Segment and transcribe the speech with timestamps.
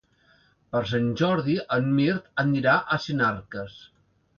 [0.75, 3.83] Per Sant Jordi en Mirt anirà a Sinarques.